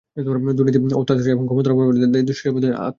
দুর্নীতি, 0.27 0.77
অর্থ 0.99 1.09
আত্মসাৎ 1.13 1.33
এবং 1.35 1.43
ক্ষমতার 1.49 1.71
অপব্যবহারের 1.73 2.11
দায়ে 2.13 2.25
দোষী 2.27 2.39
সাব্যস্ত 2.43 2.57
হয়েছেন 2.65 2.73
আখমেতভ। 2.75 2.89